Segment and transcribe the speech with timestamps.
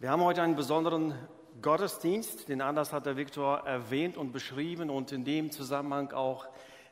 [0.00, 1.14] Wir haben heute einen besonderen
[1.62, 6.46] Gottesdienst, den Anlass hat der Viktor erwähnt und beschrieben und in dem Zusammenhang auch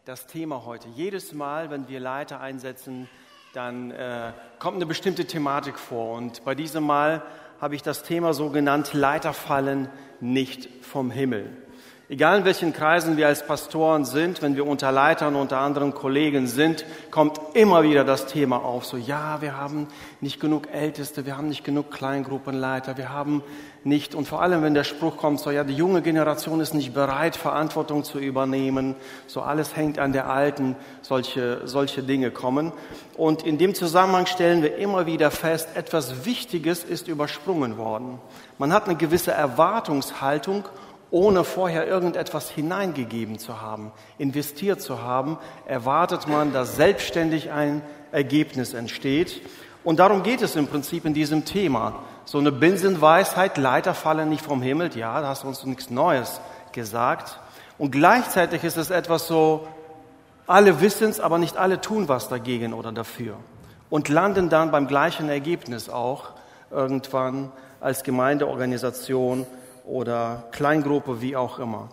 [0.05, 0.89] das Thema heute.
[0.95, 3.09] Jedes Mal, wenn wir Leiter einsetzen,
[3.55, 7.23] dann äh, kommt eine bestimmte Thematik vor und bei diesem Mal
[7.61, 9.89] habe ich das Thema so genannt, Leiter fallen
[10.21, 11.51] nicht vom Himmel.
[12.09, 16.49] Egal in welchen Kreisen wir als Pastoren sind, wenn wir unter Leitern, unter anderen Kollegen
[16.49, 18.85] sind, kommt immer wieder das Thema auf.
[18.85, 19.87] So, ja, wir haben
[20.21, 23.43] nicht genug Älteste, wir haben nicht genug Kleingruppenleiter, wir haben
[23.85, 26.93] nicht, und vor allem, wenn der Spruch kommt, so, ja, die junge Generation ist nicht
[26.93, 28.97] bereit, Verantwortung zu übernehmen,
[29.29, 32.73] so alles hängt an der alten, solche, solche Dinge kommen.
[33.17, 38.19] Und in dem Zusammenhang stellen wir immer wieder fest, etwas Wichtiges ist übersprungen worden.
[38.59, 40.65] Man hat eine gewisse Erwartungshaltung
[41.13, 48.73] ohne vorher irgendetwas hineingegeben zu haben, investiert zu haben, erwartet man, dass selbstständig ein Ergebnis
[48.73, 49.43] entsteht.
[49.85, 52.01] Und darum geht es im Prinzip in diesem Thema.
[52.25, 56.41] So eine Binsenweisheit, Leiter fallen nicht vom Himmel, ja, da hast du uns nichts Neues
[56.73, 57.39] gesagt.
[57.77, 59.69] Und gleichzeitig ist es etwas so,
[60.47, 63.37] alle wissen es, aber nicht alle tun was dagegen oder dafür.
[63.91, 66.31] Und landen dann beim gleichen Ergebnis auch
[66.71, 69.47] irgendwann als Gemeindeorganisation
[69.85, 71.89] oder Kleingruppe, wie auch immer.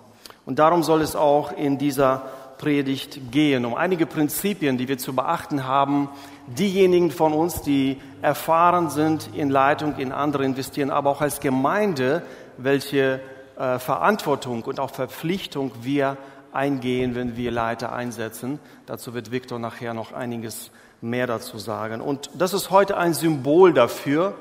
[0.46, 2.24] Und darum soll es auch in dieser
[2.58, 6.10] Predigt gehen, um einige Prinzipien, die wir zu beachten haben.
[6.48, 12.22] Diejenigen von uns, die erfahren sind in Leitung, in andere investieren, aber auch als Gemeinde,
[12.58, 13.22] welche
[13.58, 16.18] äh, Verantwortung und auch Verpflichtung wir
[16.52, 18.60] eingehen, wenn wir Leiter einsetzen.
[18.86, 22.02] Dazu wird Viktor nachher noch einiges mehr dazu sagen.
[22.02, 24.36] Und das ist heute ein Symbol dafür,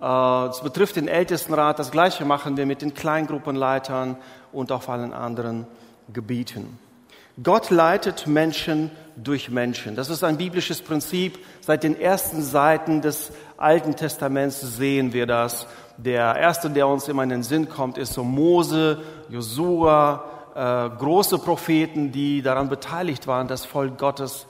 [0.00, 1.78] es betrifft den Ältestenrat.
[1.78, 4.16] Das Gleiche machen wir mit den Kleingruppenleitern
[4.52, 5.66] und auf allen anderen
[6.12, 6.78] Gebieten.
[7.42, 9.94] Gott leitet Menschen durch Menschen.
[9.94, 11.38] Das ist ein biblisches Prinzip.
[11.60, 15.66] Seit den ersten Seiten des Alten Testaments sehen wir das.
[15.96, 21.38] Der erste, der uns immer in den Sinn kommt, ist so Mose, Josua, äh, große
[21.38, 24.46] Propheten, die daran beteiligt waren, das Volk Gottes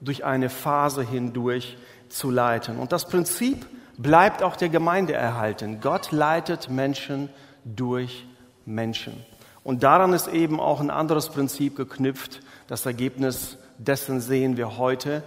[0.00, 1.76] durch eine Phase hindurch
[2.08, 2.78] zu leiten.
[2.78, 3.66] Und das Prinzip
[3.98, 5.80] bleibt auch der Gemeinde erhalten.
[5.80, 7.28] Gott leitet Menschen
[7.64, 8.26] durch
[8.66, 9.24] Menschen.
[9.62, 12.40] Und daran ist eben auch ein anderes Prinzip geknüpft.
[12.66, 15.22] Das Ergebnis dessen sehen wir heute.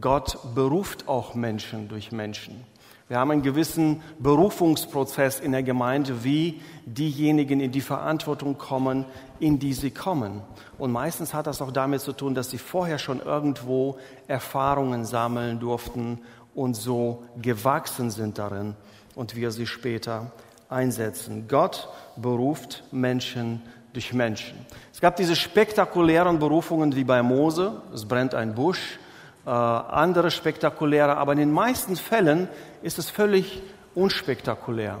[0.00, 2.64] Gott beruft auch Menschen durch Menschen.
[3.08, 9.06] Wir haben einen gewissen Berufungsprozess in der Gemeinde, wie diejenigen in die Verantwortung kommen,
[9.40, 10.42] in die sie kommen.
[10.76, 13.96] Und meistens hat das auch damit zu tun, dass sie vorher schon irgendwo
[14.26, 16.20] Erfahrungen sammeln durften
[16.58, 18.74] und so gewachsen sind darin
[19.14, 20.32] und wir sie später
[20.68, 21.46] einsetzen.
[21.46, 24.58] Gott beruft Menschen durch Menschen.
[24.92, 28.98] Es gab diese spektakulären Berufungen wie bei Mose, es brennt ein Busch,
[29.46, 32.48] äh, andere spektakuläre, aber in den meisten Fällen
[32.82, 33.62] ist es völlig
[33.94, 34.98] unspektakulär.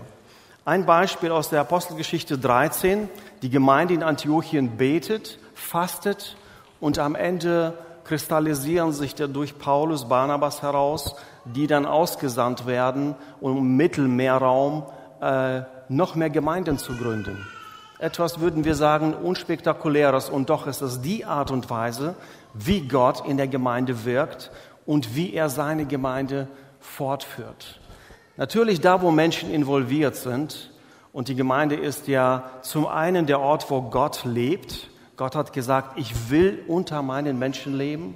[0.64, 3.08] Ein Beispiel aus der Apostelgeschichte 13,
[3.42, 6.36] die Gemeinde in Antiochien betet, fastet
[6.78, 7.74] und am Ende
[8.08, 11.14] kristallisieren sich durch Paulus, Barnabas heraus
[11.54, 14.84] die dann ausgesandt werden, um im Mittelmeerraum
[15.20, 17.46] äh, noch mehr Gemeinden zu gründen.
[17.98, 22.14] Etwas würden wir sagen unspektakuläres und doch ist es die Art und Weise,
[22.54, 24.50] wie Gott in der Gemeinde wirkt
[24.86, 26.48] und wie er seine Gemeinde
[26.80, 27.80] fortführt.
[28.36, 30.70] Natürlich da, wo Menschen involviert sind
[31.12, 34.90] und die Gemeinde ist ja zum einen der Ort, wo Gott lebt.
[35.18, 38.14] Gott hat gesagt, ich will unter meinen Menschen leben.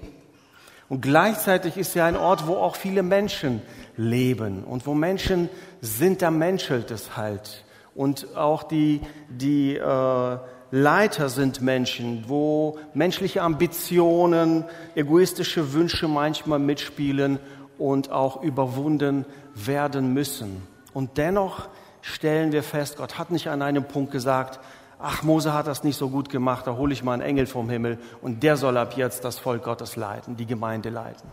[0.89, 3.61] Und gleichzeitig ist ja ein Ort, wo auch viele Menschen
[3.97, 4.63] leben.
[4.63, 5.49] Und wo Menschen
[5.81, 7.65] sind, da menschelt es halt.
[7.97, 10.39] Und auch die, die äh,
[10.71, 14.65] Leiter sind Menschen, wo menschliche Ambitionen,
[14.95, 17.41] egoistische Wünsche manchmal mitspielen
[17.79, 19.27] und auch überwunden
[19.57, 20.62] werden müssen.
[20.95, 21.69] Und dennoch
[22.01, 24.61] stellen wir fest, Gott hat nicht an einem Punkt gesagt,
[25.03, 27.69] ach, Mose hat das nicht so gut gemacht, da hole ich mal einen Engel vom
[27.69, 31.29] Himmel und der soll ab jetzt das Volk Gottes leiten, die Gemeinde leiten.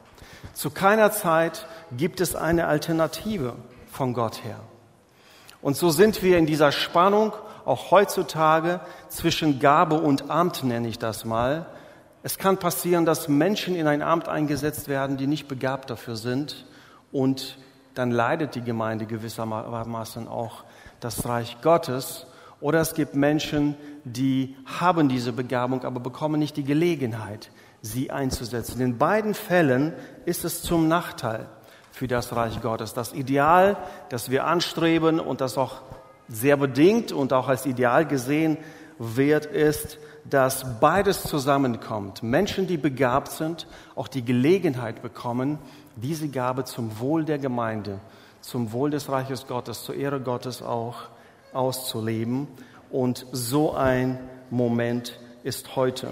[0.54, 3.56] Zu keiner Zeit gibt es eine Alternative
[3.92, 4.60] von Gott her.
[5.62, 7.34] Und so sind wir in dieser Spannung
[7.66, 8.80] auch heutzutage
[9.10, 11.66] zwischen Gabe und Amt, nenne ich das mal.
[12.24, 16.66] Es kann passieren, dass Menschen in ein Amt eingesetzt werden, die nicht begabt dafür sind
[17.12, 17.58] und
[17.94, 20.64] dann leidet die Gemeinde gewissermaßen auch
[21.00, 22.26] das Reich Gottes
[22.62, 27.52] oder es gibt Menschen, die haben diese Begabung, aber bekommen nicht die Gelegenheit,
[27.82, 28.82] sie einzusetzen.
[28.82, 29.94] In beiden Fällen
[30.26, 31.48] ist es zum Nachteil
[31.92, 32.94] für das Reich Gottes.
[32.94, 33.78] Das Ideal,
[34.10, 35.82] das wir anstreben und das auch
[36.28, 38.58] sehr bedingt und auch als Ideal gesehen
[38.98, 39.98] wird, ist,
[40.30, 42.22] dass beides zusammenkommt.
[42.22, 45.58] Menschen, die begabt sind, auch die Gelegenheit bekommen,
[45.96, 48.00] diese Gabe zum Wohl der Gemeinde
[48.42, 50.96] zum Wohl des Reiches Gottes, zur Ehre Gottes auch
[51.54, 52.48] auszuleben.
[52.90, 54.20] Und so ein
[54.50, 56.10] Moment ist heute,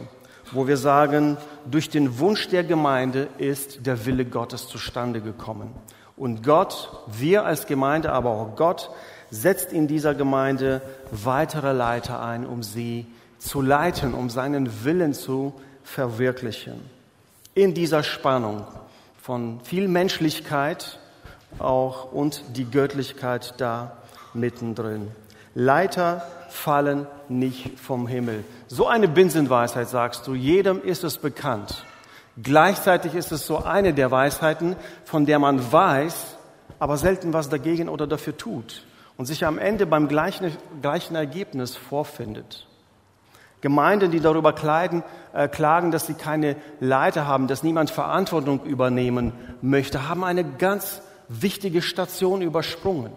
[0.52, 1.38] wo wir sagen,
[1.70, 5.72] durch den Wunsch der Gemeinde ist der Wille Gottes zustande gekommen.
[6.16, 8.90] Und Gott, wir als Gemeinde, aber auch Gott,
[9.30, 10.82] setzt in dieser Gemeinde
[11.12, 13.06] weitere Leiter ein, um sie
[13.38, 16.82] zu leiten, um seinen Willen zu verwirklichen.
[17.54, 18.66] In dieser Spannung
[19.22, 21.00] von viel Menschlichkeit
[21.60, 23.98] auch und die Göttlichkeit da
[24.34, 25.12] mittendrin.
[25.60, 28.46] Leiter fallen nicht vom Himmel.
[28.68, 31.84] So eine Binsenweisheit sagst du, jedem ist es bekannt.
[32.40, 36.38] Gleichzeitig ist es so eine der Weisheiten, von der man weiß,
[36.78, 38.84] aber selten was dagegen oder dafür tut
[39.18, 42.68] und sich am Ende beim gleichen, gleichen Ergebnis vorfindet.
[43.60, 49.34] Gemeinden, die darüber kleiden, äh, klagen, dass sie keine Leiter haben, dass niemand Verantwortung übernehmen
[49.64, 53.12] möchte, haben eine ganz wichtige Station übersprungen.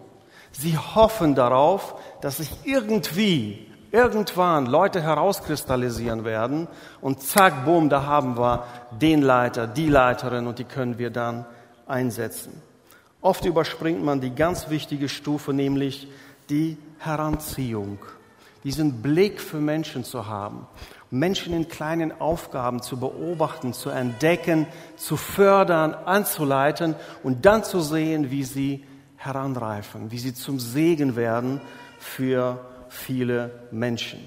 [0.53, 6.69] Sie hoffen darauf, dass sich irgendwie irgendwann Leute herauskristallisieren werden
[7.01, 8.65] und zack, boom, da haben wir
[9.01, 11.45] den Leiter, die Leiterin und die können wir dann
[11.87, 12.63] einsetzen.
[13.21, 16.09] Oft überspringt man die ganz wichtige Stufe, nämlich
[16.49, 17.99] die Heranziehung,
[18.65, 20.67] diesen Blick für Menschen zu haben,
[21.11, 24.67] Menschen in kleinen Aufgaben zu beobachten, zu entdecken,
[24.97, 28.85] zu fördern, anzuleiten und dann zu sehen, wie sie
[29.21, 31.61] heranreifen, wie sie zum Segen werden
[31.99, 32.59] für
[32.89, 34.19] viele Menschen.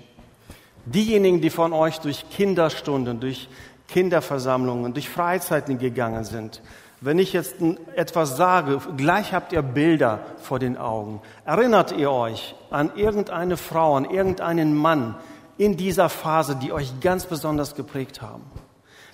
[0.85, 3.49] Diejenigen, die von euch durch Kinderstunden, durch
[3.87, 6.61] Kinderversammlungen, durch Freizeiten gegangen sind,
[7.01, 7.55] wenn ich jetzt
[7.95, 11.21] etwas sage, gleich habt ihr Bilder vor den Augen.
[11.43, 15.15] Erinnert ihr euch an irgendeine Frau, an irgendeinen Mann
[15.57, 18.43] in dieser Phase, die euch ganz besonders geprägt haben?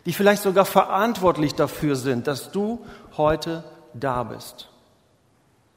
[0.05, 2.85] Die vielleicht sogar verantwortlich dafür sind, dass du
[3.17, 3.63] heute
[3.95, 4.69] da bist.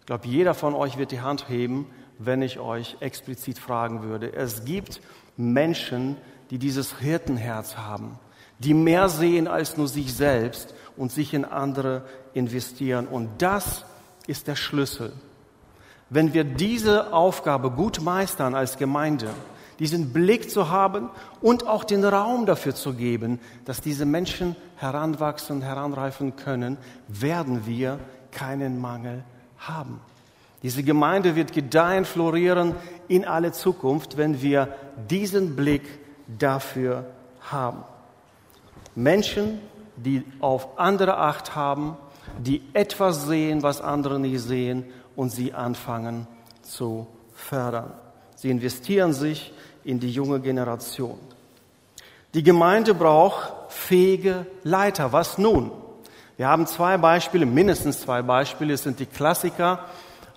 [0.02, 1.86] Ich glaube, jeder von euch wird die Hand heben,
[2.18, 4.32] wenn ich euch explizit fragen würde.
[4.32, 5.00] Es gibt
[5.36, 6.16] Menschen,
[6.50, 8.18] die dieses Hirtenherz haben,
[8.58, 12.02] die mehr sehen als nur sich selbst und sich in andere
[12.34, 13.06] investieren.
[13.06, 13.84] Und das
[14.26, 15.12] ist der Schlüssel.
[16.10, 19.28] Wenn wir diese Aufgabe gut meistern als Gemeinde,
[19.78, 21.10] diesen Blick zu haben
[21.40, 26.76] und auch den Raum dafür zu geben, dass diese Menschen heranwachsen, heranreifen können,
[27.06, 28.00] werden wir
[28.32, 29.22] keinen Mangel.
[30.62, 32.74] Diese Gemeinde wird gedeihen, florieren
[33.08, 34.68] in alle Zukunft, wenn wir
[35.10, 35.82] diesen Blick
[36.26, 37.06] dafür
[37.40, 37.82] haben.
[38.94, 39.60] Menschen,
[39.96, 41.96] die auf andere Acht haben,
[42.38, 44.84] die etwas sehen, was andere nicht sehen
[45.16, 46.26] und sie anfangen
[46.62, 47.92] zu fördern.
[48.36, 49.52] Sie investieren sich
[49.84, 51.18] in die junge Generation.
[52.34, 55.12] Die Gemeinde braucht fähige Leiter.
[55.12, 55.70] Was nun?
[56.42, 59.84] Wir haben zwei Beispiele, mindestens zwei Beispiele, es sind die Klassiker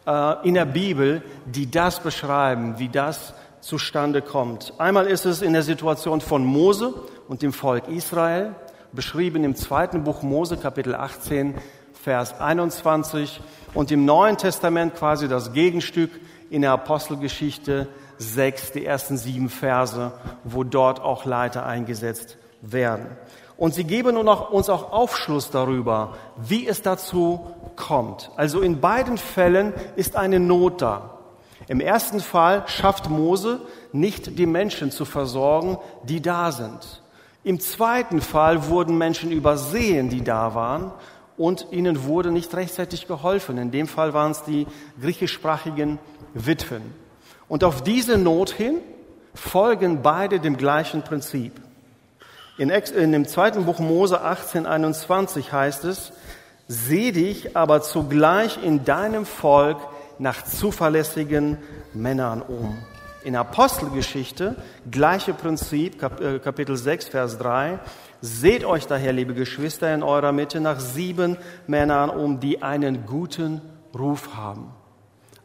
[0.05, 4.71] äh, in der Bibel, die das beschreiben, wie das zustande kommt.
[4.77, 6.93] Einmal ist es in der Situation von Mose
[7.27, 8.53] und dem Volk Israel,
[8.91, 11.55] beschrieben im zweiten Buch Mose, Kapitel 18,
[12.03, 13.41] Vers 21
[13.73, 16.11] und im Neuen Testament quasi das Gegenstück
[16.51, 17.87] in der Apostelgeschichte
[18.19, 20.11] 6, die ersten sieben Verse,
[20.43, 23.07] wo dort auch Leiter eingesetzt werden.
[23.57, 28.29] Und sie geben uns auch Aufschluss darüber, wie es dazu kommt.
[28.35, 31.11] Also in beiden Fällen ist eine Not da.
[31.67, 37.01] Im ersten Fall schafft Mose nicht die Menschen zu versorgen, die da sind.
[37.43, 40.91] Im zweiten Fall wurden Menschen übersehen, die da waren,
[41.37, 43.57] und ihnen wurde nicht rechtzeitig geholfen.
[43.57, 44.67] In dem Fall waren es die
[45.01, 45.99] griechischsprachigen
[46.33, 46.93] Witwen.
[47.47, 48.79] Und auf diese Not hin
[49.33, 51.51] folgen beide dem gleichen Prinzip.
[52.57, 56.13] In, in dem zweiten Buch Mose 18, 21 heißt es,
[56.67, 59.77] Seh dich aber zugleich in deinem Volk
[60.17, 61.57] nach zuverlässigen
[61.93, 62.75] Männern um.
[63.23, 64.55] In Apostelgeschichte,
[64.89, 67.79] gleiche Prinzip, äh, Kapitel 6, Vers 3.
[68.21, 73.61] Seht euch daher, liebe Geschwister, in eurer Mitte nach sieben Männern um, die einen guten
[73.97, 74.71] Ruf haben.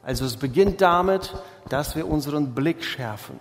[0.03, 1.35] Also es beginnt damit,
[1.69, 3.39] dass wir unseren Blick schärfen.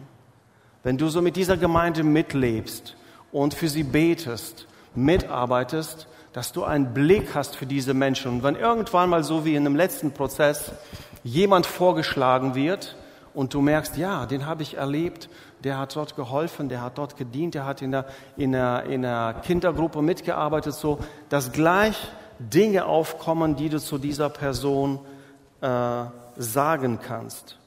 [0.84, 2.96] Wenn du so mit dieser Gemeinde mitlebst,
[3.32, 8.32] und für sie betest, mitarbeitest, dass du einen Blick hast für diese Menschen.
[8.32, 10.72] Und wenn irgendwann mal so wie in dem letzten Prozess
[11.24, 12.96] jemand vorgeschlagen wird
[13.34, 15.30] und du merkst, ja, den habe ich erlebt,
[15.64, 18.06] der hat dort geholfen, der hat dort gedient, der hat in der,
[18.38, 21.98] in der, in der Kindergruppe mitgearbeitet, so, dass gleich
[22.40, 25.00] Dinge aufkommen, die du zu dieser Person
[25.62, 26.04] äh,
[26.38, 27.60] sagen kannst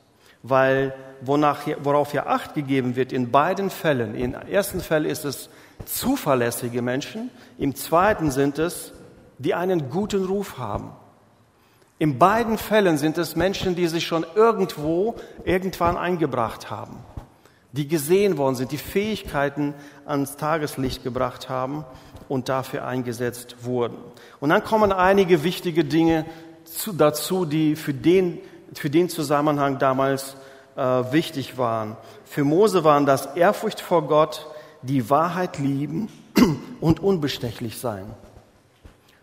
[0.42, 4.14] weil wonach, worauf ja Acht gegeben wird in beiden Fällen.
[4.14, 5.48] Im ersten Fall ist es
[5.84, 8.92] zuverlässige Menschen, im zweiten sind es,
[9.38, 10.92] die einen guten Ruf haben.
[11.98, 16.98] In beiden Fällen sind es Menschen, die sich schon irgendwo, irgendwann eingebracht haben,
[17.70, 21.84] die gesehen worden sind, die Fähigkeiten ans Tageslicht gebracht haben
[22.28, 23.96] und dafür eingesetzt wurden.
[24.40, 26.24] Und dann kommen einige wichtige Dinge
[26.64, 28.40] zu, dazu, die für den,
[28.74, 30.36] für den Zusammenhang damals
[30.76, 31.96] äh, wichtig waren.
[32.24, 34.46] Für Mose waren das Ehrfurcht vor Gott,
[34.82, 36.08] die Wahrheit lieben
[36.80, 38.06] und unbestechlich sein.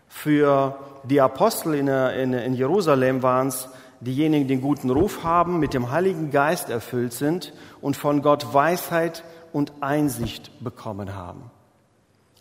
[0.08, 3.68] Für die Apostel in, in, in Jerusalem waren es
[4.00, 8.52] diejenigen, die den guten Ruf haben, mit dem Heiligen Geist erfüllt sind und von Gott
[8.54, 11.50] Weisheit und Einsicht bekommen haben.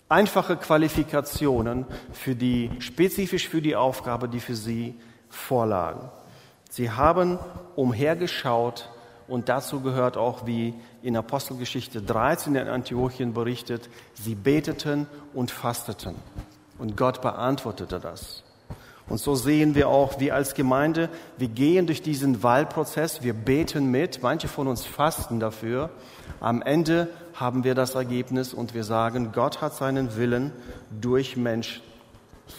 [0.08, 4.96] Einfache Qualifikationen für die, spezifisch für die Aufgabe, die für sie
[5.30, 6.10] vorlagen.
[6.70, 7.40] Sie haben
[7.76, 8.90] umhergeschaut
[9.28, 16.16] und dazu gehört auch, wie in Apostelgeschichte 13 in Antiochien berichtet, sie beteten und fasteten.
[16.78, 18.44] Und Gott beantwortete das.
[19.08, 23.90] Und so sehen wir auch, wir als Gemeinde, wir gehen durch diesen Wahlprozess, wir beten
[23.90, 25.90] mit, manche von uns fasten dafür.
[26.40, 30.52] Am Ende haben wir das Ergebnis und wir sagen, Gott hat seinen Willen
[31.02, 31.82] durch Mensch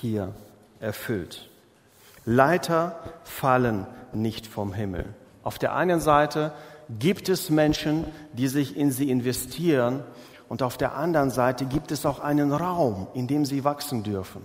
[0.00, 0.34] hier
[0.80, 1.49] erfüllt.
[2.30, 2.94] Leiter
[3.24, 5.04] fallen nicht vom Himmel.
[5.42, 6.52] Auf der einen Seite
[7.00, 10.04] gibt es Menschen, die sich in sie investieren
[10.48, 14.42] und auf der anderen Seite gibt es auch einen Raum, in dem sie wachsen dürfen.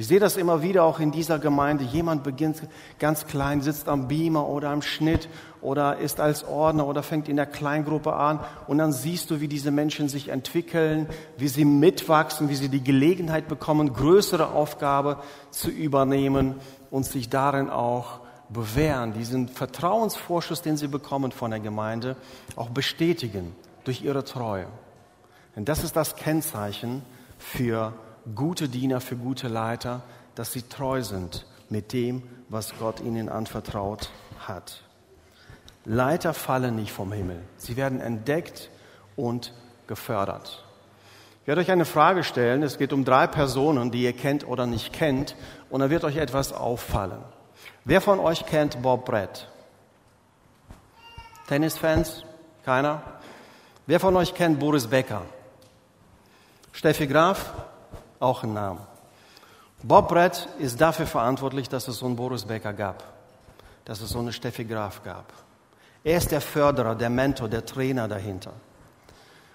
[0.00, 1.84] Ich sehe das immer wieder auch in dieser Gemeinde.
[1.84, 2.62] Jemand beginnt
[2.98, 5.28] ganz klein, sitzt am Beamer oder am Schnitt
[5.60, 8.40] oder ist als Ordner oder fängt in der Kleingruppe an.
[8.66, 12.82] Und dann siehst du, wie diese Menschen sich entwickeln, wie sie mitwachsen, wie sie die
[12.82, 15.18] Gelegenheit bekommen, größere Aufgabe
[15.50, 16.54] zu übernehmen
[16.90, 22.16] und sich darin auch bewähren, diesen Vertrauensvorschuss, den sie bekommen von der Gemeinde,
[22.56, 23.54] auch bestätigen
[23.84, 24.64] durch ihre Treue.
[25.56, 27.02] Denn das ist das Kennzeichen
[27.36, 27.92] für
[28.34, 30.02] gute Diener, für gute Leiter,
[30.34, 34.10] dass sie treu sind mit dem, was Gott ihnen anvertraut
[34.46, 34.82] hat.
[35.84, 37.42] Leiter fallen nicht vom Himmel.
[37.56, 38.70] Sie werden entdeckt
[39.16, 39.54] und
[39.86, 40.64] gefördert.
[41.42, 42.62] Ich werde euch eine Frage stellen.
[42.62, 45.36] Es geht um drei Personen, die ihr kennt oder nicht kennt.
[45.70, 47.22] Und da wird euch etwas auffallen.
[47.84, 49.48] Wer von euch kennt Bob Brett?
[51.48, 52.24] Tennisfans?
[52.64, 53.02] Keiner?
[53.86, 55.22] Wer von euch kennt Boris Becker?
[56.72, 57.52] Steffi Graf?
[58.20, 58.80] Auch ein Name.
[59.82, 63.02] Bob Brett ist dafür verantwortlich, dass es so einen Boris Becker gab,
[63.84, 65.32] dass es so eine Steffi Graf gab.
[66.04, 68.52] Er ist der Förderer, der Mentor, der Trainer dahinter.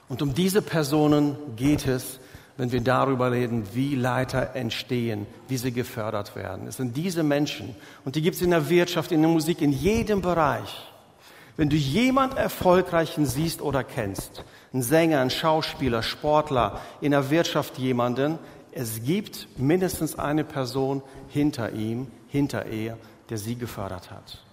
[0.09, 2.19] Und um diese Personen geht es,
[2.57, 6.67] wenn wir darüber reden, wie Leiter entstehen, wie sie gefördert werden.
[6.67, 9.71] Es sind diese Menschen und die gibt es in der Wirtschaft, in der Musik, in
[9.71, 10.91] jedem Bereich.
[11.57, 14.43] Wenn du jemand Erfolgreichen siehst oder kennst,
[14.73, 18.39] einen Sänger, einen Schauspieler, Sportler, in der Wirtschaft jemanden,
[18.77, 22.97] es gibt mindestens eine Person hinter ihm, hinter ihr,
[23.29, 24.43] der sie gefördert hat,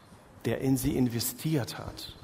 [0.44, 2.14] der in sie investiert hat.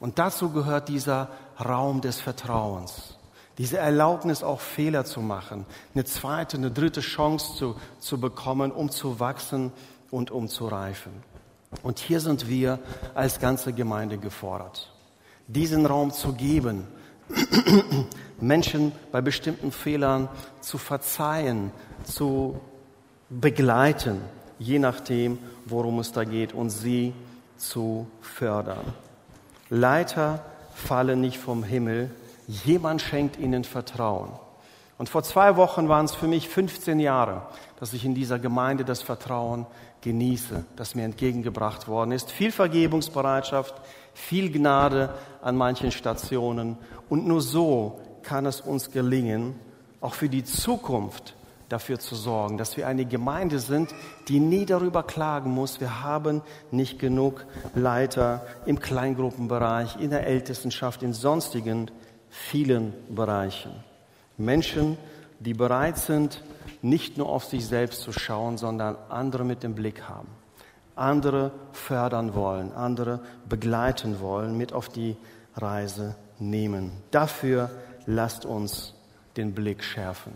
[0.00, 3.16] Und dazu gehört dieser Raum des Vertrauens,
[3.56, 8.90] diese Erlaubnis auch Fehler zu machen, eine zweite, eine dritte Chance zu, zu bekommen, um
[8.90, 9.72] zu wachsen
[10.10, 11.12] und um zu reifen.
[11.82, 12.80] Und hier sind wir
[13.14, 14.92] als ganze Gemeinde gefordert,
[15.46, 16.86] diesen Raum zu geben,
[18.40, 20.28] Menschen bei bestimmten Fehlern
[20.60, 21.72] zu verzeihen,
[22.04, 22.60] zu
[23.28, 24.20] begleiten,
[24.58, 27.12] je nachdem, worum es da geht, und sie
[27.56, 28.84] zu fördern.
[29.68, 30.44] Leiter
[30.74, 32.10] fallen nicht vom Himmel,
[32.46, 34.30] jemand schenkt ihnen Vertrauen.
[34.98, 37.42] Und vor zwei Wochen waren es für mich 15 Jahre,
[37.78, 39.66] dass ich in dieser Gemeinde das Vertrauen
[40.02, 42.30] genieße, das mir entgegengebracht worden ist.
[42.30, 43.74] Viel Vergebungsbereitschaft,
[44.20, 46.76] viel Gnade an manchen Stationen.
[47.08, 49.54] Und nur so kann es uns gelingen,
[50.00, 51.34] auch für die Zukunft
[51.68, 53.94] dafür zu sorgen, dass wir eine Gemeinde sind,
[54.28, 61.02] die nie darüber klagen muss, wir haben nicht genug Leiter im Kleingruppenbereich, in der Ältestenschaft,
[61.02, 61.90] in sonstigen
[62.28, 63.72] vielen Bereichen.
[64.36, 64.98] Menschen,
[65.38, 66.42] die bereit sind,
[66.82, 70.39] nicht nur auf sich selbst zu schauen, sondern andere mit dem Blick haben
[70.96, 75.16] andere fördern wollen, andere begleiten wollen, mit auf die
[75.56, 76.92] Reise nehmen.
[77.10, 77.70] Dafür
[78.06, 78.94] lasst uns
[79.36, 80.32] den Blick schärfen.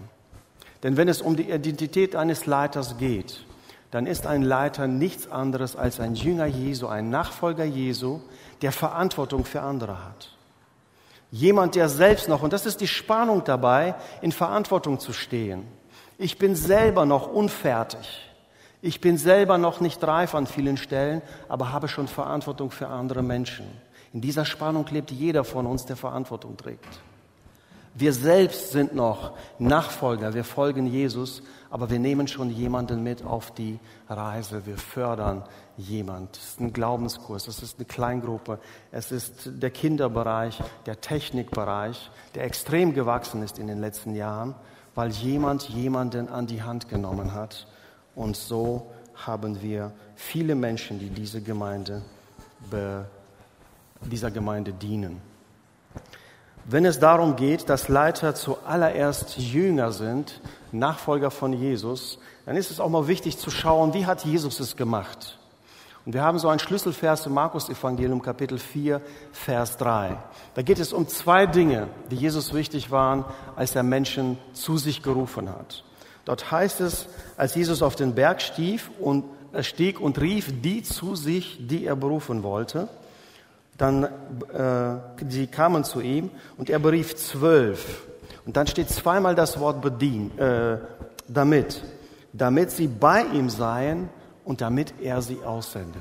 [0.82, 3.44] Denn wenn es um die Identität eines Leiters geht,
[3.90, 8.20] dann ist ein Leiter nichts anderes als ein Jünger Jesu, ein Nachfolger Jesu,
[8.60, 10.30] der Verantwortung für andere hat.
[11.30, 15.64] Jemand, der selbst noch, und das ist die Spannung dabei, in Verantwortung zu stehen.
[16.18, 18.33] Ich bin selber noch unfertig.
[18.86, 23.22] Ich bin selber noch nicht reif an vielen Stellen, aber habe schon Verantwortung für andere
[23.22, 23.64] Menschen.
[24.12, 27.00] In dieser Spannung lebt jeder von uns, der Verantwortung trägt.
[27.94, 33.52] Wir selbst sind noch Nachfolger, wir folgen Jesus, aber wir nehmen schon jemanden mit auf
[33.52, 34.66] die Reise.
[34.66, 35.44] Wir fördern
[35.78, 36.36] jemand.
[36.36, 38.58] Es ist ein Glaubenskurs, es ist eine Kleingruppe,
[38.92, 44.54] es ist der Kinderbereich, der Technikbereich, der extrem gewachsen ist in den letzten Jahren,
[44.94, 47.66] weil jemand jemanden an die Hand genommen hat.
[48.14, 52.02] Und so haben wir viele Menschen, die diese Gemeinde,
[54.02, 55.20] dieser Gemeinde dienen.
[56.66, 60.40] Wenn es darum geht, dass Leiter zuallererst Jünger sind,
[60.72, 64.74] Nachfolger von Jesus, dann ist es auch mal wichtig zu schauen, wie hat Jesus es
[64.74, 65.38] gemacht?
[66.06, 69.00] Und wir haben so einen Schlüsselvers im Markus Evangelium Kapitel 4,
[69.32, 70.16] Vers 3.
[70.54, 73.24] Da geht es um zwei Dinge, die Jesus wichtig waren,
[73.56, 75.82] als er Menschen zu sich gerufen hat.
[76.24, 80.82] Dort heißt es, als Jesus auf den Berg stieg und, er stieg und rief die
[80.82, 82.88] zu sich, die er berufen wollte,
[83.76, 88.06] dann, äh, die kamen zu ihm und er berief zwölf.
[88.46, 90.78] Und dann steht zweimal das Wort bedien, äh,
[91.28, 91.82] damit,
[92.32, 94.08] damit sie bei ihm seien
[94.44, 95.98] und damit er sie aussende.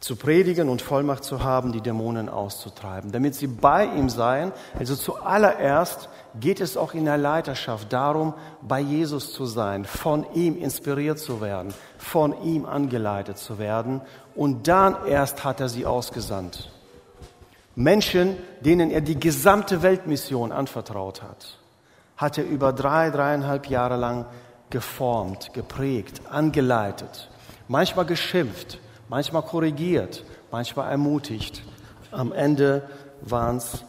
[0.00, 3.10] Zu predigen und Vollmacht zu haben, die Dämonen auszutreiben.
[3.10, 4.52] Damit sie bei ihm seien.
[4.78, 10.56] Also zuallererst geht es auch in der Leiterschaft darum, bei Jesus zu sein, von ihm
[10.56, 14.00] inspiriert zu werden, von ihm angeleitet zu werden
[14.34, 16.70] und dann erst hat er sie ausgesandt.
[17.74, 21.58] Menschen, denen er die gesamte Weltmission anvertraut hat,
[22.16, 24.26] hat er über drei, dreieinhalb Jahre lang
[24.70, 27.30] geformt, geprägt, angeleitet,
[27.68, 28.78] manchmal geschimpft,
[29.08, 31.62] manchmal korrigiert, manchmal ermutigt.
[32.10, 32.88] Am Ende
[33.20, 33.84] waren es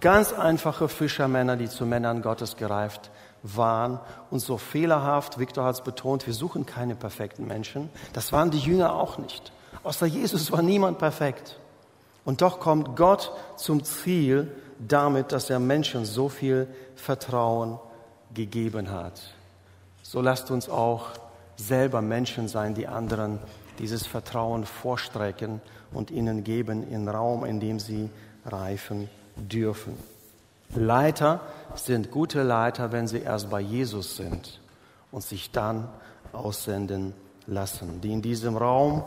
[0.00, 3.10] ganz einfache Fischermänner, die zu Männern Gottes gereift
[3.42, 4.00] waren
[4.30, 7.88] und so fehlerhaft, Viktor hat es betont, wir suchen keine perfekten Menschen.
[8.12, 9.52] Das waren die Jünger auch nicht.
[9.84, 11.58] Außer Jesus war niemand perfekt.
[12.24, 17.78] Und doch kommt Gott zum Ziel damit, dass er Menschen so viel Vertrauen
[18.34, 19.20] gegeben hat.
[20.02, 21.06] So lasst uns auch
[21.56, 23.38] selber Menschen sein, die anderen
[23.78, 25.60] dieses Vertrauen vorstrecken
[25.92, 28.10] und ihnen geben in Raum, in dem sie
[28.44, 29.96] reifen dürfen.
[30.74, 31.40] Leiter
[31.74, 34.60] sind gute Leiter, wenn sie erst bei Jesus sind
[35.10, 35.88] und sich dann
[36.32, 37.14] aussenden
[37.46, 39.04] lassen, die in diesem Raum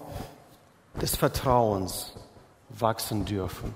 [0.99, 2.13] des Vertrauens
[2.69, 3.73] wachsen dürfen.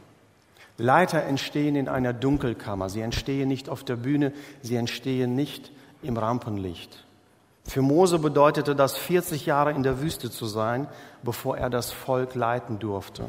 [0.77, 2.89] Leiter entstehen in einer Dunkelkammer.
[2.89, 7.05] Sie entstehen nicht auf der Bühne, sie entstehen nicht im Rampenlicht.
[7.67, 10.87] Für Mose bedeutete das 40 Jahre in der Wüste zu sein,
[11.23, 13.25] bevor er das Volk leiten durfte.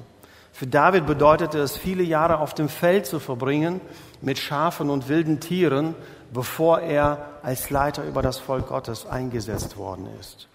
[0.53, 3.81] Für David bedeutete es viele Jahre auf dem Feld zu verbringen
[4.23, 5.95] mit Schafen und wilden Tieren,
[6.33, 10.49] bevor er als Leiter über das Volk Gottes eingesetzt worden ist.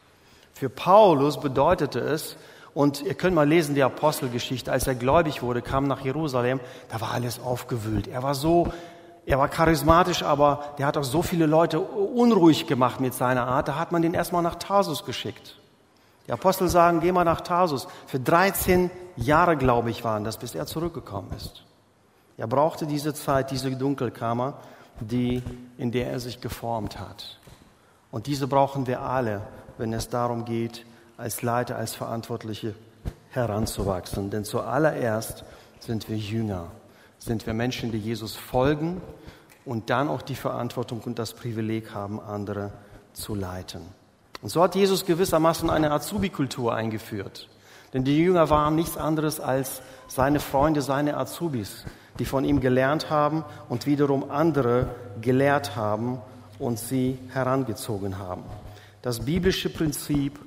[0.53, 2.35] Für Paulus bedeutete es,
[2.73, 7.01] und ihr könnt mal lesen die Apostelgeschichte, als er gläubig wurde, kam nach Jerusalem, da
[7.01, 8.07] war alles aufgewühlt.
[8.07, 8.71] Er war so,
[9.25, 13.67] er war charismatisch, aber der hat auch so viele Leute unruhig gemacht mit seiner Art,
[13.67, 15.57] da hat man den erstmal nach Tarsus geschickt.
[16.27, 17.87] Die Apostel sagen, geh mal nach Tarsus.
[18.07, 21.63] Für 13 Jahre, glaube ich, waren das, bis er zurückgekommen ist.
[22.37, 24.55] Er brauchte diese Zeit, diese Dunkelkammer,
[24.99, 25.43] die,
[25.77, 27.39] in der er sich geformt hat.
[28.11, 29.41] Und diese brauchen wir alle,
[29.77, 30.85] wenn es darum geht,
[31.17, 32.75] als Leiter, als Verantwortliche
[33.29, 34.29] heranzuwachsen.
[34.29, 35.43] Denn zuallererst
[35.79, 36.67] sind wir Jünger,
[37.21, 39.01] sind wir Menschen, die Jesus folgen
[39.63, 42.73] und dann auch die Verantwortung und das Privileg haben, andere
[43.13, 43.81] zu leiten.
[44.41, 47.47] Und so hat Jesus gewissermaßen eine Azubi-Kultur eingeführt.
[47.93, 51.85] Denn die Jünger waren nichts anderes als seine Freunde, seine Azubis,
[52.17, 54.87] die von ihm gelernt haben und wiederum andere
[55.21, 56.19] gelehrt haben
[56.57, 58.43] und sie herangezogen haben.
[59.01, 60.39] Das biblische Prinzip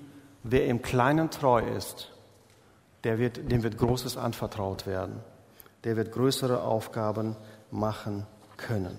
[0.47, 2.13] Wer im Kleinen treu ist,
[3.03, 5.21] der wird, dem wird Großes anvertraut werden.
[5.85, 7.37] Der wird größere Aufgaben
[7.71, 8.97] machen können.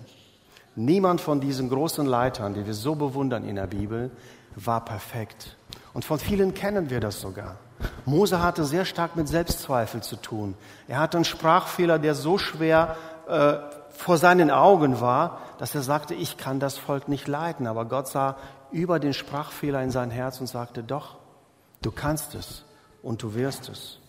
[0.76, 4.12] Niemand von diesen großen Leitern, die wir so bewundern in der Bibel,
[4.56, 5.58] war perfekt.
[5.94, 7.58] Und von vielen kennen wir das sogar.
[8.06, 10.56] Mose hatte sehr stark mit Selbstzweifel zu tun.
[10.88, 12.96] Er hatte einen Sprachfehler, der so schwer
[13.28, 13.56] äh,
[13.90, 17.68] vor seinen Augen war, dass er sagte, ich kann das Volk nicht leiten.
[17.68, 18.38] Aber Gott sah
[18.72, 21.18] über den Sprachfehler in sein Herz und sagte, doch,
[21.86, 22.64] Du kannst es
[23.04, 24.00] und du wirst es.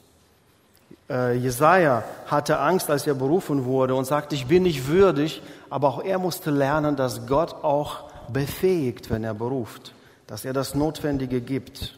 [1.09, 5.41] Äh, Jesaja hatte Angst, als er berufen wurde und sagte, ich bin nicht würdig,
[5.71, 9.95] aber auch er musste lernen, dass Gott auch befähigt, wenn er beruft,
[10.27, 11.97] dass er das Notwendige gibt.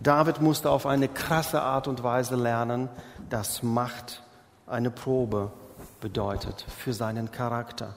[0.00, 2.88] David musste auf eine krasse Art und Weise lernen,
[3.28, 4.22] dass Macht
[4.66, 5.50] eine Probe
[6.00, 7.94] bedeutet für seinen Charakter.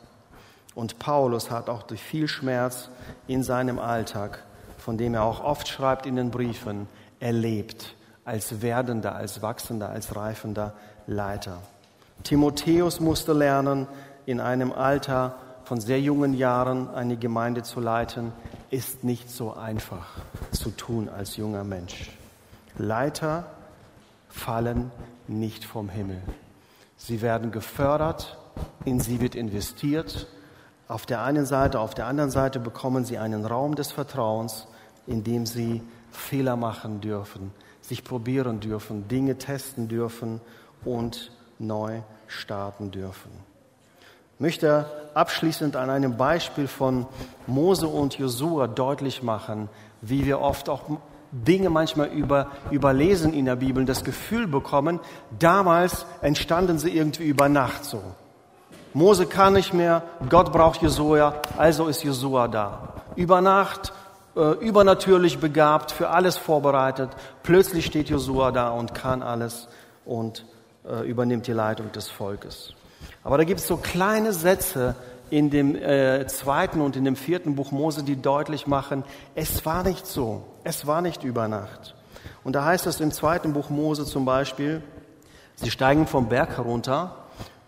[0.75, 2.89] Und Paulus hat auch durch viel Schmerz
[3.27, 4.43] in seinem Alltag,
[4.77, 6.88] von dem er auch oft schreibt in den Briefen,
[7.21, 10.73] erlebt als werdender, als wachsender, als reifender
[11.07, 11.59] Leiter.
[12.23, 13.88] Timotheus musste lernen,
[14.25, 18.31] in einem Alter von sehr jungen Jahren eine Gemeinde zu leiten,
[18.69, 20.07] ist nicht so einfach
[20.51, 22.12] zu tun als junger Mensch.
[22.77, 23.45] Leiter
[24.29, 24.91] fallen
[25.27, 26.21] nicht vom Himmel.
[26.97, 28.38] Sie werden gefördert,
[28.86, 30.27] in sie wird investiert.
[30.88, 34.67] Auf der einen Seite, auf der anderen Seite bekommen sie einen Raum des Vertrauens,
[35.07, 35.81] in dem sie
[36.12, 37.51] Fehler machen dürfen,
[37.83, 40.41] sich probieren dürfen, Dinge testen dürfen
[40.85, 43.29] und neu starten dürfen.
[44.35, 47.05] Ich möchte abschließend an einem Beispiel von
[47.45, 49.69] Mose und Josua deutlich machen,
[50.01, 50.81] wie wir oft auch
[51.31, 54.99] Dinge manchmal über, überlesen in der Bibel und das Gefühl bekommen,
[55.39, 58.01] damals entstanden sie irgendwie über Nacht so.
[58.93, 62.93] Mose kann nicht mehr, Gott braucht Josua, also ist Josua da.
[63.15, 63.91] Über Nacht,
[64.35, 67.09] äh, übernatürlich begabt, für alles vorbereitet.
[67.43, 69.67] Plötzlich steht Josua da und kann alles
[70.05, 70.45] und
[70.85, 72.73] äh, übernimmt die Leitung des Volkes.
[73.23, 74.95] Aber da gibt es so kleine Sätze
[75.29, 79.03] in dem äh, zweiten und in dem vierten Buch Mose, die deutlich machen,
[79.35, 81.95] es war nicht so, es war nicht über Nacht.
[82.43, 84.83] Und da heißt es im zweiten Buch Mose zum Beispiel,
[85.55, 87.22] sie steigen vom Berg herunter,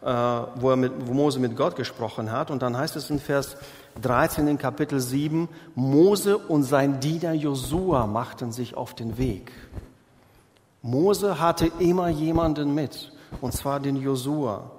[0.05, 2.51] wo, er mit, wo Mose mit Gott gesprochen hat.
[2.51, 3.57] Und dann heißt es in Vers
[4.01, 9.51] 13 in Kapitel 7, Mose und sein Diener Josua machten sich auf den Weg.
[10.83, 14.69] Mose hatte immer jemanden mit, und zwar den Josua.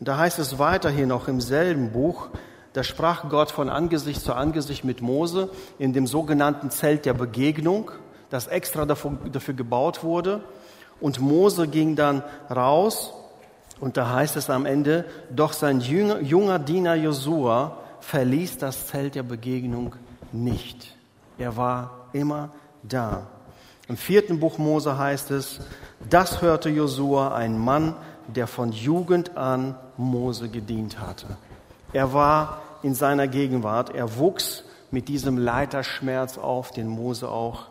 [0.00, 2.28] Und da heißt es weiterhin noch im selben Buch,
[2.72, 7.90] da sprach Gott von Angesicht zu Angesicht mit Mose in dem sogenannten Zelt der Begegnung,
[8.30, 10.40] das extra dafür, dafür gebaut wurde.
[10.98, 13.12] Und Mose ging dann raus
[13.82, 19.16] und da heißt es am Ende, doch sein junger, junger Diener Josua verließ das Zelt
[19.16, 19.96] der Begegnung
[20.30, 20.94] nicht.
[21.36, 22.50] Er war immer
[22.84, 23.26] da.
[23.88, 25.58] Im vierten Buch Mose heißt es,
[26.08, 27.96] das hörte Josua, ein Mann,
[28.28, 31.26] der von Jugend an Mose gedient hatte.
[31.92, 37.66] Er war in seiner Gegenwart, er wuchs mit diesem Leiterschmerz auf, den Mose auch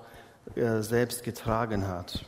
[0.56, 2.26] äh, selbst getragen hat.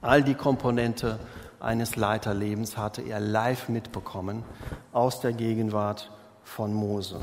[0.00, 1.18] All die Komponente
[1.60, 4.44] eines Leiterlebens hatte er live mitbekommen
[4.92, 6.10] aus der Gegenwart
[6.42, 7.20] von Mose.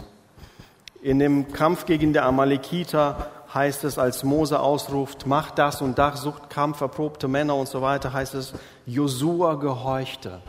[1.02, 6.22] In dem Kampf gegen die Amalekiter heißt es, als Mose ausruft, mach das und das,
[6.22, 8.54] sucht kampferprobte Männer und so weiter, heißt es,
[8.86, 10.42] Josua gehorchte.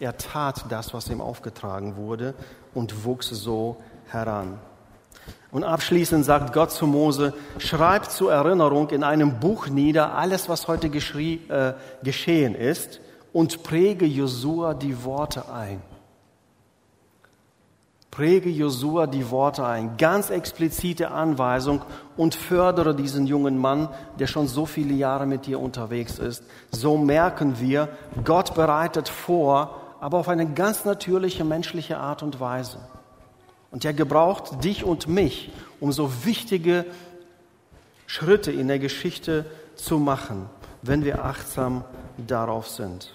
[0.00, 2.34] Er tat das, was ihm aufgetragen wurde
[2.74, 4.58] und wuchs so heran.
[5.54, 10.66] Und abschließend sagt Gott zu Mose, schreib zur Erinnerung in einem Buch nieder alles, was
[10.66, 13.00] heute äh, geschehen ist
[13.32, 15.80] und präge Josua die Worte ein.
[18.10, 21.82] Präge Josua die Worte ein, ganz explizite Anweisung
[22.16, 23.88] und fördere diesen jungen Mann,
[24.18, 26.42] der schon so viele Jahre mit dir unterwegs ist.
[26.72, 27.90] So merken wir,
[28.24, 32.80] Gott bereitet vor, aber auf eine ganz natürliche menschliche Art und Weise.
[33.74, 36.84] Und er gebraucht dich und mich, um so wichtige
[38.06, 40.48] Schritte in der Geschichte zu machen,
[40.82, 41.82] wenn wir achtsam
[42.16, 43.12] darauf sind.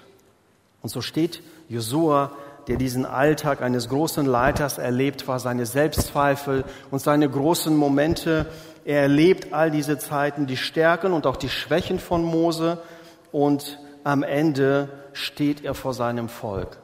[0.81, 2.33] Und so steht Josua
[2.67, 8.45] der diesen Alltag eines großen Leiters erlebt, war seine Selbstzweifel und seine großen Momente.
[8.83, 12.79] Er erlebt all diese Zeiten, die Stärken und auch die Schwächen von Mose
[13.31, 16.79] und am Ende steht er vor seinem Volk.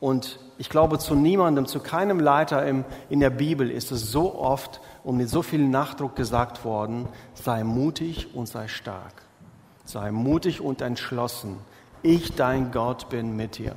[0.00, 4.34] Und ich glaube, zu niemandem, zu keinem Leiter im, in der Bibel ist es so
[4.34, 9.22] oft und mit so viel Nachdruck gesagt worden, sei mutig und sei stark.
[9.84, 11.58] Sei mutig und entschlossen.
[12.02, 13.74] Ich, dein Gott, bin mit dir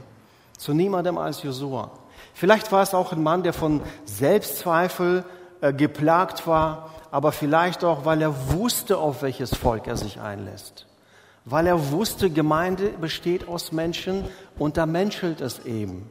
[0.57, 1.91] zu niemandem als Josua.
[2.33, 5.23] Vielleicht war es auch ein Mann, der von Selbstzweifel
[5.61, 10.87] äh, geplagt war, aber vielleicht auch, weil er wusste, auf welches Volk er sich einlässt.
[11.45, 14.25] Weil er wusste, Gemeinde besteht aus Menschen
[14.59, 16.09] und da menschelt es eben.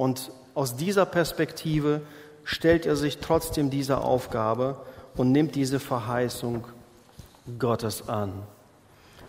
[0.00, 2.00] Und aus dieser Perspektive
[2.42, 4.76] stellt er sich trotzdem dieser Aufgabe
[5.14, 6.66] und nimmt diese Verheißung
[7.58, 8.32] Gottes an.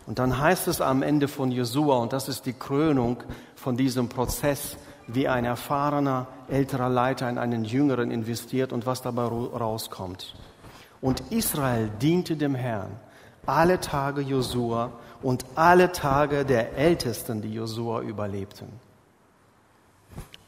[0.07, 3.17] Und dann heißt es am Ende von Josua, und das ist die Krönung
[3.53, 9.23] von diesem Prozess, wie ein erfahrener, älterer Leiter in einen Jüngeren investiert und was dabei
[9.23, 10.35] rauskommt.
[11.01, 12.97] Und Israel diente dem Herrn
[13.45, 18.69] alle Tage Josua und alle Tage der Ältesten, die Josua überlebten.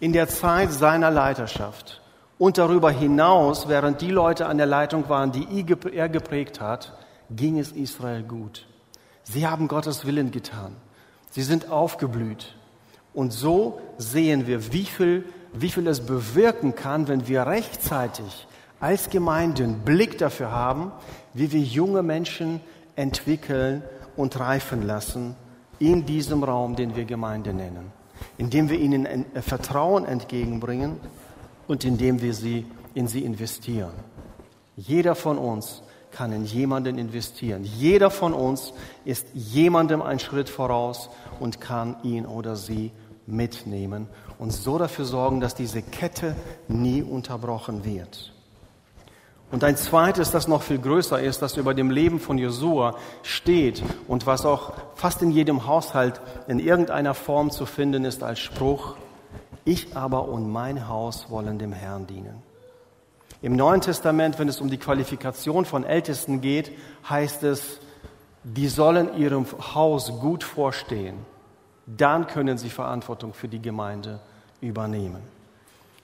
[0.04, 2.02] In der Zeit seiner Leiterschaft
[2.38, 5.48] und darüber hinaus, während die Leute an der Leitung waren, die
[5.94, 6.92] er geprägt hat,
[7.32, 8.68] ging es Israel gut.
[9.24, 10.76] Sie haben Gottes Willen getan.
[11.32, 12.54] Sie sind aufgeblüht.
[13.14, 18.46] Und so sehen wir, wie viel, wie viel es bewirken kann, wenn wir rechtzeitig
[18.82, 20.92] als Gemeinden Blick dafür haben,
[21.34, 22.60] wie wir junge Menschen
[22.98, 23.84] entwickeln
[24.18, 25.38] und reifen lassen
[25.80, 28.03] in diesem Raum, den wir Gemeinde nennen.
[28.38, 30.98] Indem wir ihnen äh, Vertrauen entgegenbringen
[31.68, 33.94] und indem wir sie in sie investieren.
[34.76, 37.64] Jeder von uns kann in jemanden investieren.
[37.64, 42.92] Jeder von uns ist jemandem einen Schritt voraus und kann ihn oder sie
[43.26, 46.36] mitnehmen und so dafür sorgen, dass diese Kette
[46.68, 48.33] nie unterbrochen wird.
[49.54, 53.84] Und ein zweites, das noch viel größer ist, das über dem Leben von Josua steht
[54.08, 58.96] und was auch fast in jedem Haushalt in irgendeiner Form zu finden ist als Spruch,
[59.64, 62.42] ich aber und mein Haus wollen dem Herrn dienen.
[63.44, 66.72] Im Neuen Testament, wenn es um die Qualifikation von Ältesten geht,
[67.08, 67.80] heißt es,
[68.44, 71.18] die sollen ihrem Haus gut vorstehen.
[71.86, 74.20] Dann können sie Verantwortung für die Gemeinde
[74.62, 75.22] übernehmen.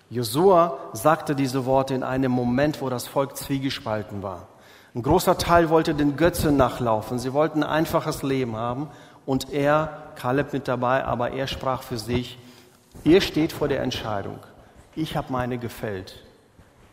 [0.09, 4.47] Josua sagte diese Worte in einem Moment, wo das Volk zwiegespalten war.
[4.95, 7.19] Ein großer Teil wollte den Götzen nachlaufen.
[7.19, 8.89] Sie wollten ein einfaches Leben haben.
[9.27, 12.39] Und er, Kaleb mit dabei, aber er sprach für sich,
[13.03, 14.39] ihr steht vor der Entscheidung.
[14.95, 16.25] Ich habe meine gefällt.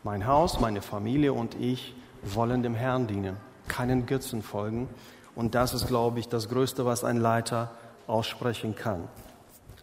[0.03, 4.87] Mein Haus, meine Familie und ich wollen dem Herrn dienen, keinen Götzen folgen.
[5.33, 7.71] Und das ist, glaube ich, das Größte, was ein Leiter
[8.05, 9.07] aussprechen kann.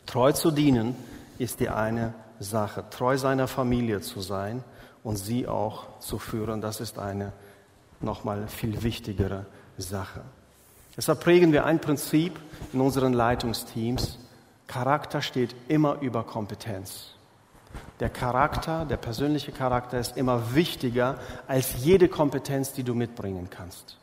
[0.07, 0.95] Treu zu dienen
[1.39, 2.85] ist die eine Sache.
[2.91, 4.65] Treu seiner Familie zu sein
[5.03, 7.33] und sie auch zu führen, das ist eine
[8.01, 9.47] nochmal viel wichtigere
[9.79, 10.23] Sache.
[10.97, 12.39] Deshalb prägen wir ein Prinzip
[12.73, 14.19] in unseren Leitungsteams.
[14.67, 17.11] Charakter steht immer über Kompetenz.
[18.01, 21.19] Der Charakter, der persönliche Charakter ist immer wichtiger
[21.49, 23.99] als jede Kompetenz, die du mitbringen kannst.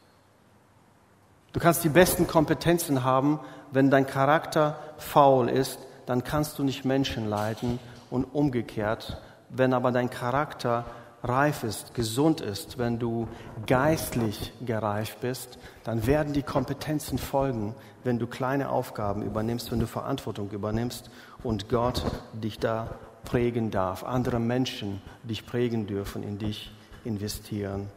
[1.53, 3.39] Du kannst die besten Kompetenzen haben,
[3.71, 7.79] wenn dein Charakter faul ist, dann kannst du nicht Menschen leiten
[8.11, 9.19] und umgekehrt.
[9.49, 10.85] Wenn aber dein Charakter
[11.23, 13.27] reif ist, gesund ist, wenn du
[13.65, 19.87] geistlich gereift bist, dann werden die Kompetenzen folgen, wenn du kleine Aufgaben übernimmst, wenn du
[19.87, 21.09] Verantwortung übernimmst
[21.43, 22.89] und Gott dich da
[23.23, 26.71] prägen darf, andere Menschen dich prägen dürfen, in dich
[27.03, 27.89] investieren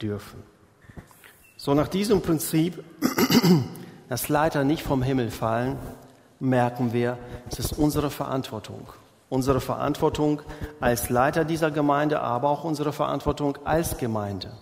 [0.00, 0.42] dürfen.
[1.56, 2.82] So nach diesem Prinzip,
[4.08, 5.76] dass Leiter nicht vom Himmel fallen,
[6.38, 7.18] merken wir,
[7.50, 8.88] es ist unsere Verantwortung.
[9.32, 10.42] Unsere Verantwortung
[10.78, 14.52] als Leiter dieser Gemeinde, aber auch unsere Verantwortung als Gemeinde.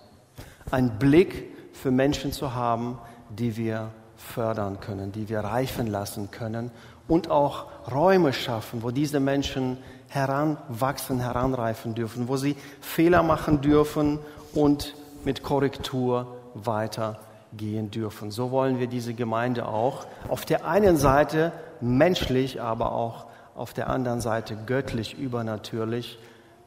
[0.70, 2.96] Ein Blick für Menschen zu haben,
[3.30, 6.70] die wir fördern können, die wir reifen lassen können
[7.08, 14.20] und auch Räume schaffen, wo diese Menschen heranwachsen, heranreifen dürfen, wo sie Fehler machen dürfen
[14.54, 18.30] und mit Korrektur weitergehen dürfen.
[18.30, 23.88] So wollen wir diese Gemeinde auch auf der einen Seite menschlich, aber auch auf der
[23.88, 26.18] anderen Seite göttlich, übernatürlich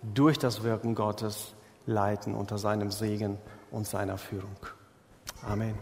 [0.02, 1.54] durch das Wirken Gottes
[1.86, 3.38] leiten unter seinem Segen
[3.72, 4.56] und seiner Führung.
[5.48, 5.76] Amen.